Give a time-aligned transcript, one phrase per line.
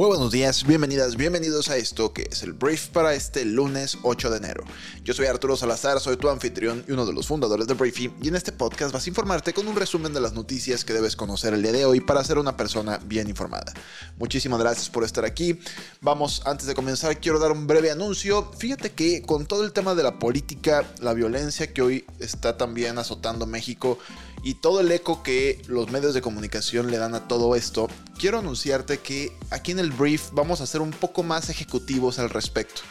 [0.00, 4.30] Muy buenos días, bienvenidas, bienvenidos a esto que es el brief para este lunes 8
[4.30, 4.64] de enero.
[5.04, 8.28] Yo soy Arturo Salazar, soy tu anfitrión y uno de los fundadores de Briefy y
[8.28, 11.52] en este podcast vas a informarte con un resumen de las noticias que debes conocer
[11.52, 13.74] el día de hoy para ser una persona bien informada.
[14.16, 15.60] Muchísimas gracias por estar aquí.
[16.00, 18.50] Vamos, antes de comenzar quiero dar un breve anuncio.
[18.56, 22.96] Fíjate que con todo el tema de la política, la violencia que hoy está también
[22.96, 23.98] azotando México,
[24.42, 27.88] y todo el eco que los medios de comunicación le dan a todo esto,
[28.18, 32.30] quiero anunciarte que aquí en el brief vamos a ser un poco más ejecutivos al
[32.30, 32.82] respecto.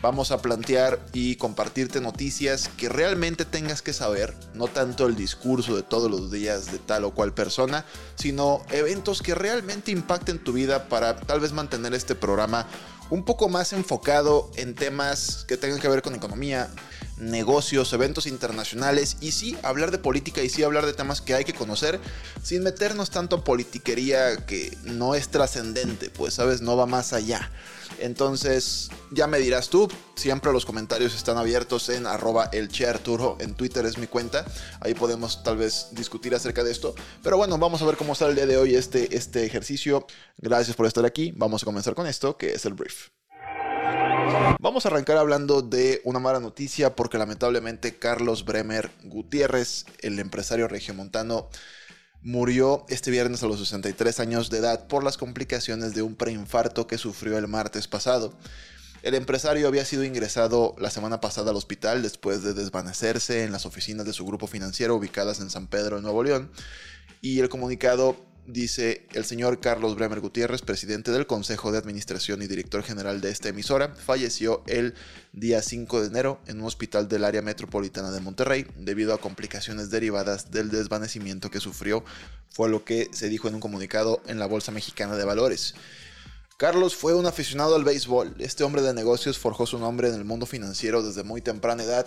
[0.00, 5.74] Vamos a plantear y compartirte noticias que realmente tengas que saber, no tanto el discurso
[5.74, 7.84] de todos los días de tal o cual persona,
[8.14, 12.68] sino eventos que realmente impacten tu vida para tal vez mantener este programa
[13.10, 16.70] un poco más enfocado en temas que tengan que ver con economía,
[17.20, 21.44] negocios, eventos internacionales y sí hablar de política y sí hablar de temas que hay
[21.44, 22.00] que conocer
[22.42, 27.50] sin meternos tanto en politiquería que no es trascendente, pues sabes, no va más allá.
[28.00, 32.68] Entonces, ya me dirás tú, siempre los comentarios están abiertos en arroba el
[33.40, 34.44] en Twitter es mi cuenta,
[34.80, 36.94] ahí podemos tal vez discutir acerca de esto.
[37.22, 40.06] Pero bueno, vamos a ver cómo sale el día de hoy este, este ejercicio.
[40.36, 43.08] Gracias por estar aquí, vamos a comenzar con esto, que es el brief.
[44.60, 50.68] Vamos a arrancar hablando de una mala noticia porque lamentablemente Carlos Bremer Gutiérrez, el empresario
[50.68, 51.48] regiomontano,
[52.22, 56.86] murió este viernes a los 63 años de edad por las complicaciones de un preinfarto
[56.86, 58.34] que sufrió el martes pasado.
[59.02, 63.64] El empresario había sido ingresado la semana pasada al hospital después de desvanecerse en las
[63.64, 66.50] oficinas de su grupo financiero ubicadas en San Pedro, Nuevo León,
[67.20, 68.16] y el comunicado
[68.48, 73.30] dice el señor Carlos Bremer Gutiérrez, presidente del Consejo de Administración y director general de
[73.30, 74.94] esta emisora, falleció el
[75.34, 79.90] día 5 de enero en un hospital del área metropolitana de Monterrey debido a complicaciones
[79.90, 82.02] derivadas del desvanecimiento que sufrió,
[82.48, 85.74] fue lo que se dijo en un comunicado en la Bolsa Mexicana de Valores.
[86.56, 88.34] Carlos fue un aficionado al béisbol.
[88.38, 92.06] Este hombre de negocios forjó su nombre en el mundo financiero desde muy temprana edad.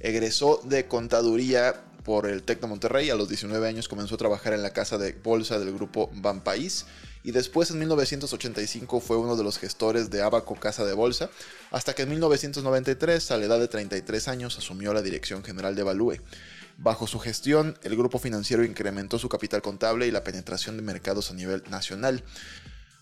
[0.00, 3.10] Egresó de contaduría por el TEC de Monterrey.
[3.10, 6.86] A los 19 años comenzó a trabajar en la casa de bolsa del grupo Banpaís
[7.24, 11.28] y después en 1985 fue uno de los gestores de Abaco Casa de Bolsa,
[11.72, 15.82] hasta que en 1993, a la edad de 33 años, asumió la dirección general de
[15.82, 16.20] Value.
[16.78, 21.32] Bajo su gestión, el grupo financiero incrementó su capital contable y la penetración de mercados
[21.32, 22.22] a nivel nacional.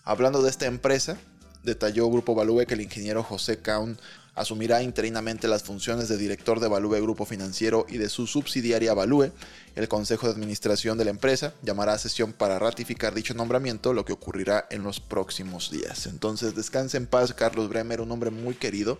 [0.03, 1.17] Hablando de esta empresa,
[1.65, 3.97] detalló Grupo Value que el ingeniero José Caun
[4.35, 9.31] asumirá interinamente las funciones de director de Value Grupo Financiero y de su subsidiaria Value.
[9.75, 14.05] El Consejo de Administración de la empresa llamará a sesión para ratificar dicho nombramiento, lo
[14.05, 16.05] que ocurrirá en los próximos días.
[16.05, 18.99] Entonces, descanse en paz, Carlos Bremer, un hombre muy querido.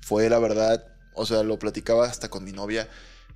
[0.00, 0.84] Fue la verdad,
[1.14, 2.88] o sea, lo platicaba hasta con mi novia.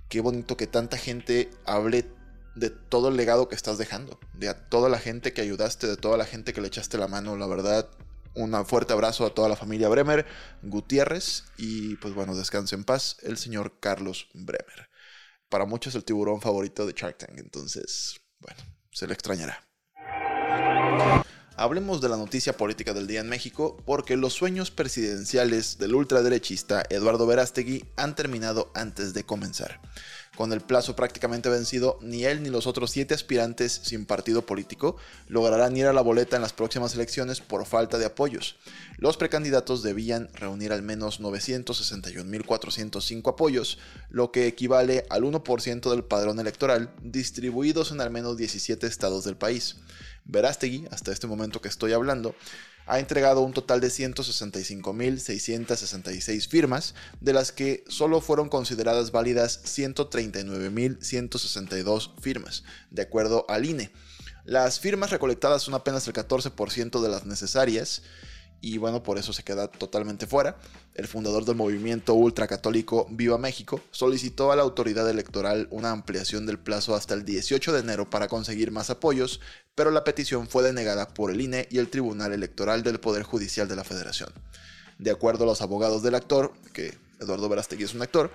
[0.09, 2.07] Qué bonito que tanta gente hable
[2.55, 6.17] de todo el legado que estás dejando, de toda la gente que ayudaste, de toda
[6.17, 7.89] la gente que le echaste la mano, la verdad,
[8.35, 10.27] un fuerte abrazo a toda la familia Bremer,
[10.63, 14.89] Gutiérrez y pues bueno, descanse en paz el señor Carlos Bremer.
[15.49, 18.61] Para muchos el tiburón favorito de Shark Tank, entonces, bueno,
[18.93, 19.67] se le extrañará.
[21.57, 26.85] Hablemos de la noticia política del día en México porque los sueños presidenciales del ultraderechista
[26.89, 29.79] Eduardo Verástegui han terminado antes de comenzar.
[30.37, 34.97] Con el plazo prácticamente vencido, ni él ni los otros siete aspirantes sin partido político
[35.27, 38.55] lograrán ir a la boleta en las próximas elecciones por falta de apoyos.
[38.97, 46.39] Los precandidatos debían reunir al menos 961.405 apoyos, lo que equivale al 1% del padrón
[46.39, 49.79] electoral, distribuidos en al menos 17 estados del país.
[50.31, 52.35] Verástegui, hasta este momento que estoy hablando,
[52.87, 62.21] ha entregado un total de 165.666 firmas, de las que solo fueron consideradas válidas 139.162
[62.21, 63.93] firmas, de acuerdo al INE.
[64.45, 68.03] Las firmas recolectadas son apenas el 14% de las necesarias
[68.61, 70.57] y bueno, por eso se queda totalmente fuera.
[70.95, 76.59] El fundador del movimiento ultracatólico Viva México solicitó a la autoridad electoral una ampliación del
[76.59, 79.41] plazo hasta el 18 de enero para conseguir más apoyos,
[79.75, 83.69] pero la petición fue denegada por el INE y el Tribunal Electoral del Poder Judicial
[83.69, 84.33] de la Federación.
[84.99, 88.31] De acuerdo a los abogados del actor, que Eduardo Verástegui es un actor,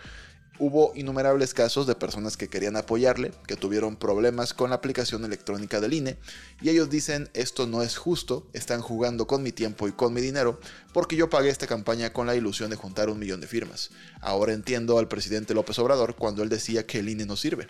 [0.57, 5.81] Hubo innumerables casos de personas que querían apoyarle, que tuvieron problemas con la aplicación electrónica
[5.81, 6.17] del INE,
[6.61, 10.21] y ellos dicen, esto no es justo, están jugando con mi tiempo y con mi
[10.21, 10.61] dinero,
[10.93, 13.91] porque yo pagué esta campaña con la ilusión de juntar un millón de firmas.
[14.21, 17.67] Ahora entiendo al presidente López Obrador cuando él decía que el INE no sirve.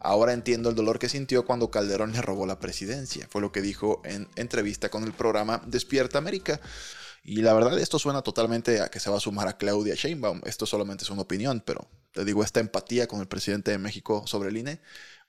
[0.00, 3.60] Ahora entiendo el dolor que sintió cuando Calderón le robó la presidencia, fue lo que
[3.60, 6.60] dijo en entrevista con el programa Despierta América.
[7.26, 10.42] Y la verdad, esto suena totalmente a que se va a sumar a Claudia Sheinbaum.
[10.44, 14.26] Esto solamente es una opinión, pero te digo, esta empatía con el presidente de México
[14.26, 14.80] sobre el INE,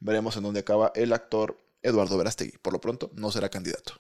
[0.01, 2.57] veremos en dónde acaba el actor Eduardo Verástegui.
[2.57, 3.93] Por lo pronto, no será candidato.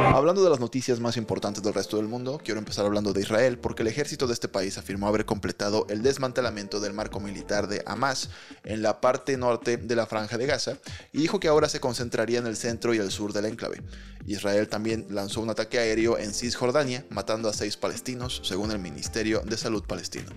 [0.00, 3.58] Hablando de las noticias más importantes del resto del mundo, quiero empezar hablando de Israel
[3.58, 7.82] porque el ejército de este país afirmó haber completado el desmantelamiento del marco militar de
[7.84, 8.30] Hamas
[8.64, 10.78] en la parte norte de la franja de Gaza
[11.12, 13.82] y dijo que ahora se concentraría en el centro y el sur del enclave.
[14.26, 19.40] Israel también lanzó un ataque aéreo en Cisjordania, matando a seis palestinos, según el Ministerio
[19.40, 20.30] de Salud palestino.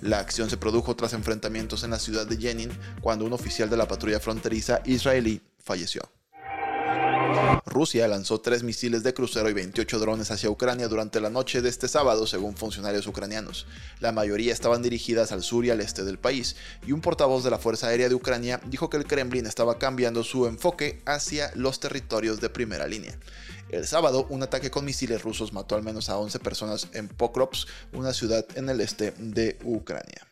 [0.00, 3.76] La acción se produjo tras enfrentamientos en la ciudad de Jenin, cuando un oficial de
[3.76, 6.02] la patrulla fronteriza israelí falleció.
[7.78, 11.68] Rusia lanzó tres misiles de crucero y 28 drones hacia Ucrania durante la noche de
[11.68, 13.68] este sábado, según funcionarios ucranianos.
[14.00, 17.50] La mayoría estaban dirigidas al sur y al este del país, y un portavoz de
[17.50, 21.78] la Fuerza Aérea de Ucrania dijo que el Kremlin estaba cambiando su enfoque hacia los
[21.78, 23.16] territorios de primera línea.
[23.68, 27.68] El sábado, un ataque con misiles rusos mató al menos a 11 personas en Pokrovsk,
[27.92, 30.26] una ciudad en el este de Ucrania.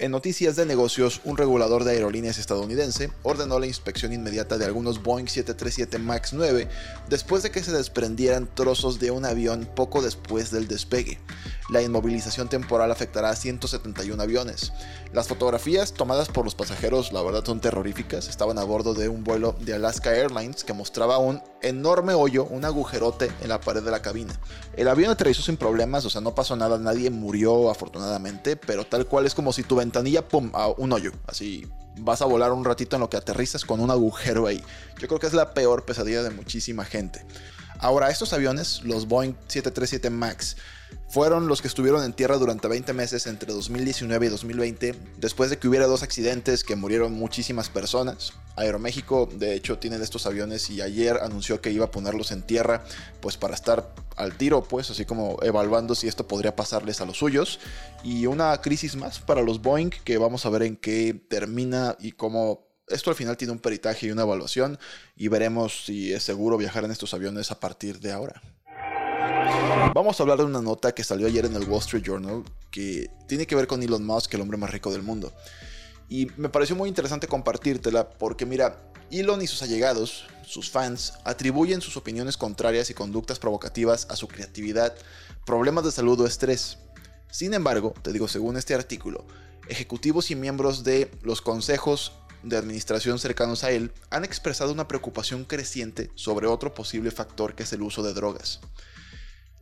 [0.00, 5.02] En noticias de negocios, un regulador de aerolíneas estadounidense ordenó la inspección inmediata de algunos
[5.02, 6.68] Boeing 737 MAX 9
[7.08, 11.18] después de que se desprendieran trozos de un avión poco después del despegue.
[11.68, 14.72] La inmovilización temporal afectará a 171 aviones.
[15.12, 18.28] Las fotografías tomadas por los pasajeros, la verdad, son terroríficas.
[18.28, 22.64] Estaban a bordo de un vuelo de Alaska Airlines que mostraba un enorme hoyo, un
[22.64, 24.32] agujerote en la pared de la cabina.
[24.76, 29.06] El avión aterrizó sin problemas, o sea, no pasó nada, nadie murió afortunadamente, pero tal
[29.06, 31.66] cual es como si tu ventanilla, pum, a un hoyo, así
[32.00, 34.62] vas a volar un ratito en lo que aterrizas con un agujero ahí.
[35.00, 37.24] Yo creo que es la peor pesadilla de muchísima gente.
[37.78, 40.56] Ahora, estos aviones, los Boeing 737 MAX,
[41.08, 45.58] fueron los que estuvieron en tierra durante 20 meses entre 2019 y 2020, después de
[45.58, 48.34] que hubiera dos accidentes que murieron muchísimas personas.
[48.56, 52.84] Aeroméxico, de hecho, tiene estos aviones y ayer anunció que iba a ponerlos en tierra,
[53.20, 57.18] pues para estar al tiro, pues así como evaluando si esto podría pasarles a los
[57.18, 57.58] suyos.
[58.02, 62.12] Y una crisis más para los Boeing que vamos a ver en qué termina y
[62.12, 64.78] cómo esto al final tiene un peritaje y una evaluación
[65.16, 68.40] y veremos si es seguro viajar en estos aviones a partir de ahora.
[69.94, 73.10] Vamos a hablar de una nota que salió ayer en el Wall Street Journal que
[73.26, 75.32] tiene que ver con Elon Musk, el hombre más rico del mundo.
[76.08, 81.80] Y me pareció muy interesante compartírtela porque mira, Elon y sus allegados, sus fans, atribuyen
[81.80, 84.94] sus opiniones contrarias y conductas provocativas a su creatividad,
[85.44, 86.78] problemas de salud o estrés.
[87.30, 89.26] Sin embargo, te digo, según este artículo,
[89.68, 92.12] ejecutivos y miembros de los consejos
[92.42, 97.64] de administración cercanos a él han expresado una preocupación creciente sobre otro posible factor que
[97.64, 98.60] es el uso de drogas.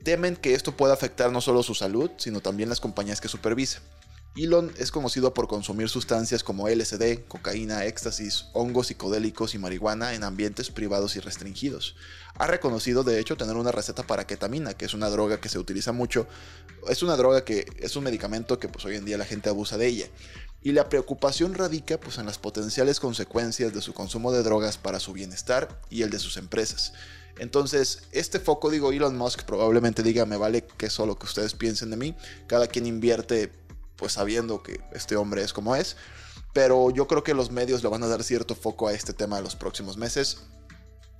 [0.04, 3.80] Temen que esto pueda afectar no solo su salud, sino también las compañías que supervisa.
[4.36, 10.24] Elon es conocido por consumir sustancias como LSD, cocaína, éxtasis, hongos psicodélicos y marihuana en
[10.24, 11.96] ambientes privados y restringidos.
[12.34, 15.58] Ha reconocido de hecho tener una receta para ketamina, que es una droga que se
[15.58, 16.26] utiliza mucho.
[16.86, 19.78] Es una droga que es un medicamento que pues hoy en día la gente abusa
[19.78, 20.06] de ella.
[20.62, 25.00] Y la preocupación radica pues en las potenciales consecuencias de su consumo de drogas para
[25.00, 26.92] su bienestar y el de sus empresas.
[27.38, 31.90] Entonces, este foco, digo, Elon Musk probablemente diga, me vale que solo que ustedes piensen
[31.90, 32.14] de mí.
[32.46, 33.50] Cada quien invierte
[33.96, 35.96] pues sabiendo que este hombre es como es.
[36.52, 39.36] Pero yo creo que los medios le van a dar cierto foco a este tema
[39.36, 40.38] de los próximos meses.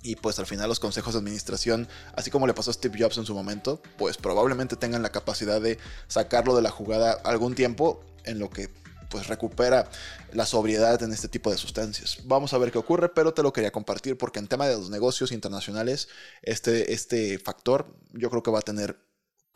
[0.01, 3.17] Y pues al final los consejos de administración, así como le pasó a Steve Jobs
[3.17, 8.03] en su momento, pues probablemente tengan la capacidad de sacarlo de la jugada algún tiempo
[8.23, 8.69] en lo que
[9.09, 9.89] pues recupera
[10.33, 12.19] la sobriedad en este tipo de sustancias.
[12.25, 14.89] Vamos a ver qué ocurre, pero te lo quería compartir porque en tema de los
[14.89, 16.09] negocios internacionales,
[16.41, 18.99] este, este factor yo creo que va a tener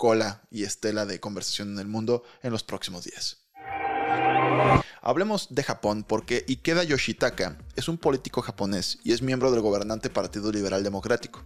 [0.01, 3.37] cola y estela de conversación en el mundo en los próximos días.
[4.99, 10.09] Hablemos de Japón porque Ikeda Yoshitaka es un político japonés y es miembro del gobernante
[10.09, 11.43] Partido Liberal Democrático.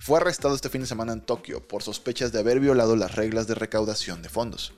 [0.00, 3.46] Fue arrestado este fin de semana en Tokio por sospechas de haber violado las reglas
[3.46, 4.72] de recaudación de fondos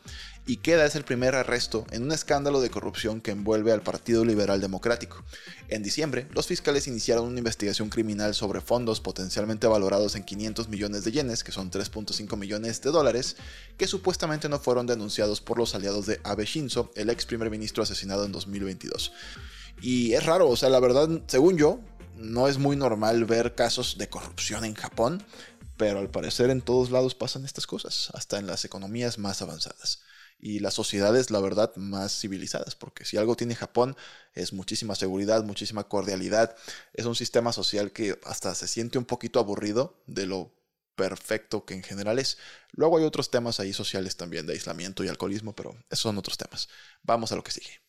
[0.47, 4.25] y queda es el primer arresto en un escándalo de corrupción que envuelve al Partido
[4.25, 5.25] Liberal Democrático.
[5.69, 11.03] En diciembre, los fiscales iniciaron una investigación criminal sobre fondos potencialmente valorados en 500 millones
[11.05, 13.37] de yenes, que son 3.5 millones de dólares,
[13.77, 17.83] que supuestamente no fueron denunciados por los aliados de Abe Shinzo, el ex primer ministro
[17.83, 19.13] asesinado en 2022.
[19.83, 21.81] Y es raro, o sea, la verdad, según yo,
[22.17, 25.25] no es muy normal ver casos de corrupción en Japón,
[25.77, 30.06] pero al parecer en todos lados pasan estas cosas, hasta en las economías más avanzadas
[30.39, 33.97] y las sociedades, la verdad, más civilizadas, porque si algo tiene Japón
[34.35, 36.57] es muchísima seguridad, muchísima cordialidad,
[36.93, 40.53] es un sistema social que hasta se siente un poquito aburrido de lo
[40.95, 42.39] perfecto que en general es.
[42.73, 46.39] Luego hay otros temas ahí sociales también de aislamiento y alcoholismo, pero esos son otros
[46.39, 46.69] temas.
[47.03, 47.86] Vamos a lo que sigue.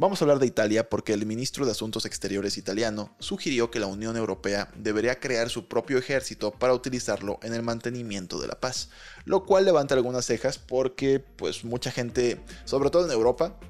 [0.00, 3.86] Vamos a hablar de Italia porque el ministro de Asuntos Exteriores italiano sugirió que la
[3.86, 8.90] Unión Europea debería crear su propio ejército para utilizarlo en el mantenimiento de la paz,
[9.24, 13.60] lo cual levanta algunas cejas porque pues mucha gente, sobre todo en Europa,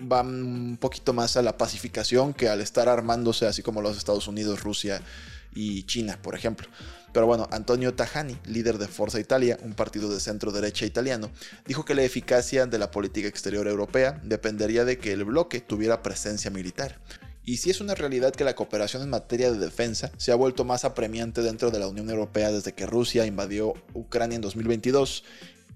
[0.00, 4.26] va un poquito más a la pacificación que al estar armándose así como los Estados
[4.26, 5.02] Unidos, Rusia
[5.54, 6.66] y China, por ejemplo.
[7.14, 11.30] Pero bueno, Antonio Tajani, líder de Forza Italia, un partido de centro derecha italiano,
[11.64, 16.02] dijo que la eficacia de la política exterior europea dependería de que el bloque tuviera
[16.02, 17.00] presencia militar.
[17.44, 20.64] Y si es una realidad que la cooperación en materia de defensa se ha vuelto
[20.64, 25.22] más apremiante dentro de la Unión Europea desde que Rusia invadió Ucrania en 2022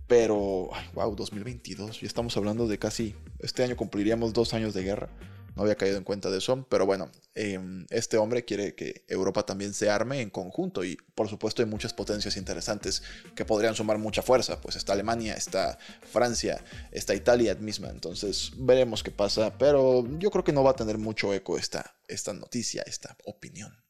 [0.08, 5.10] pero, wow, 2022, ya estamos hablando de casi, este año cumpliríamos dos años de guerra.
[5.58, 9.44] No había caído en cuenta de eso, pero bueno, em, este hombre quiere que Europa
[9.44, 13.02] también se arme en conjunto y por supuesto hay muchas potencias interesantes
[13.34, 15.76] que podrían sumar mucha fuerza, pues está Alemania, está
[16.12, 20.76] Francia, está Italia misma, entonces veremos qué pasa, pero yo creo que no va a
[20.76, 23.87] tener mucho eco esta, esta noticia, esta opinión.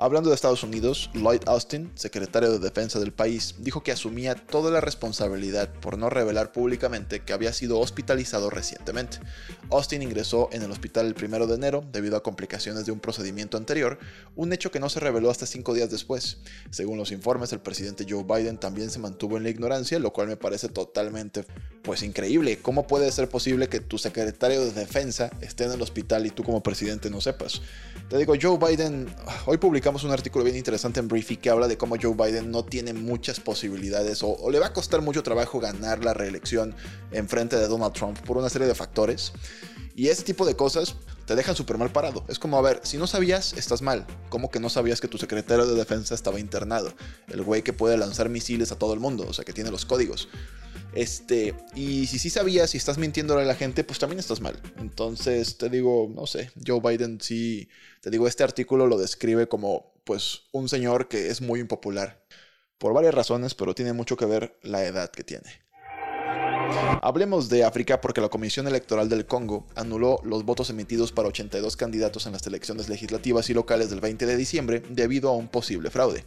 [0.00, 4.70] Hablando de Estados Unidos, Lloyd Austin, secretario de Defensa del país, dijo que asumía toda
[4.70, 9.20] la responsabilidad por no revelar públicamente que había sido hospitalizado recientemente.
[9.70, 13.56] Austin ingresó en el hospital el 1 de enero debido a complicaciones de un procedimiento
[13.56, 13.98] anterior,
[14.34, 16.38] un hecho que no se reveló hasta cinco días después.
[16.70, 20.26] Según los informes, el presidente Joe Biden también se mantuvo en la ignorancia, lo cual
[20.26, 21.44] me parece totalmente,
[21.82, 22.58] pues increíble.
[22.62, 26.44] ¿Cómo puede ser posible que tu secretario de Defensa esté en el hospital y tú
[26.44, 27.60] como presidente no sepas?
[28.08, 29.12] Te digo, Joe Biden,
[29.46, 32.64] hoy publicamos un artículo bien interesante en Briefy que habla de cómo Joe Biden no
[32.64, 36.74] tiene muchas posibilidades o, le va a costar mucho trabajo ganar la reelección
[37.10, 39.32] en frente de Donald Trump por una serie de factores.
[39.94, 40.96] Y ese tipo de cosas
[41.26, 42.24] te dejan súper mal parado.
[42.28, 44.06] Es como, a ver, si no sabías, estás mal.
[44.30, 46.92] ¿Cómo que no sabías que tu secretario de defensa estaba internado?
[47.28, 49.84] El güey que puede lanzar misiles a todo el mundo, o sea, que tiene los
[49.84, 50.28] códigos.
[50.94, 54.60] Este, y si sí sabías y estás mintiéndole a la gente, pues también estás mal.
[54.78, 57.68] Entonces, te digo, no sé, Joe Biden sí,
[58.00, 62.22] te digo, este artículo lo describe como, pues, un señor que es muy impopular.
[62.78, 65.62] Por varias razones, pero tiene mucho que ver la edad que tiene.
[67.04, 71.76] Hablemos de África porque la Comisión Electoral del Congo anuló los votos emitidos para 82
[71.76, 75.90] candidatos en las elecciones legislativas y locales del 20 de diciembre debido a un posible
[75.90, 76.24] fraude.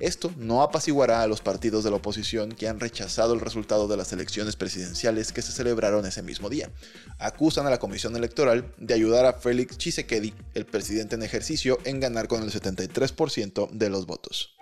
[0.00, 3.96] Esto no apaciguará a los partidos de la oposición que han rechazado el resultado de
[3.96, 6.70] las elecciones presidenciales que se celebraron ese mismo día.
[7.18, 12.00] Acusan a la Comisión Electoral de ayudar a Félix Tshisekedi, el presidente en ejercicio, en
[12.00, 14.53] ganar con el 73% de los votos.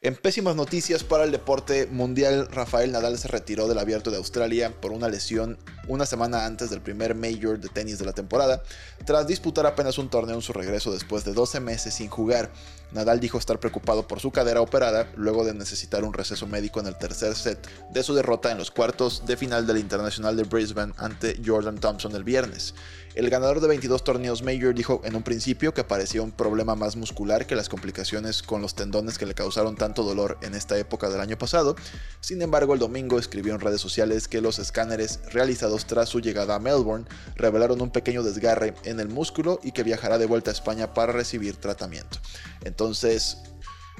[0.00, 4.74] En pésimas noticias para el deporte mundial, Rafael Nadal se retiró del abierto de Australia
[4.80, 8.62] por una lesión una semana antes del primer Major de tenis de la temporada,
[9.04, 12.50] tras disputar apenas un torneo en su regreso después de 12 meses sin jugar.
[12.92, 16.88] Nadal dijo estar preocupado por su cadera operada luego de necesitar un receso médico en
[16.88, 20.92] el tercer set de su derrota en los cuartos de final del Internacional de Brisbane
[20.98, 22.74] ante Jordan Thompson el viernes.
[23.14, 26.96] El ganador de 22 torneos Major dijo en un principio que parecía un problema más
[26.96, 31.10] muscular que las complicaciones con los tendones que le causaron tanto dolor en esta época
[31.10, 31.76] del año pasado.
[32.20, 36.54] Sin embargo, el domingo escribió en redes sociales que los escáneres realizados tras su llegada
[36.54, 37.04] a Melbourne
[37.36, 41.12] revelaron un pequeño desgarre en el músculo y que viajará de vuelta a España para
[41.12, 42.18] recibir tratamiento.
[42.64, 43.36] Entonces,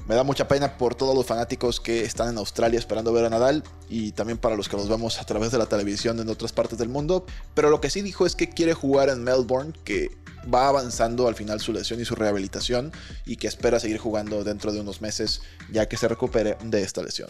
[0.07, 3.29] me da mucha pena por todos los fanáticos que están en Australia esperando ver a
[3.29, 6.51] Nadal y también para los que los vemos a través de la televisión en otras
[6.51, 7.25] partes del mundo.
[7.53, 10.11] Pero lo que sí dijo es que quiere jugar en Melbourne, que
[10.53, 12.91] va avanzando al final su lesión y su rehabilitación
[13.25, 15.41] y que espera seguir jugando dentro de unos meses
[15.71, 17.29] ya que se recupere de esta lesión.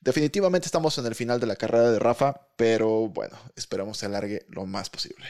[0.00, 4.46] Definitivamente estamos en el final de la carrera de Rafa, pero bueno, esperamos se alargue
[4.48, 5.26] lo más posible.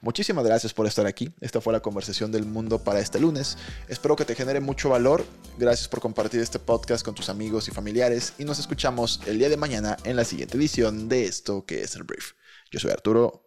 [0.00, 1.32] Muchísimas gracias por estar aquí.
[1.40, 3.56] Esta fue la conversación del mundo para este lunes.
[3.88, 5.24] Espero que te genere mucho valor.
[5.58, 9.48] Gracias por compartir este podcast con tus amigos y familiares y nos escuchamos el día
[9.48, 12.32] de mañana en la siguiente edición de esto que es el brief.
[12.70, 13.42] Yo soy Arturo.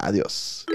[0.00, 0.66] Adiós.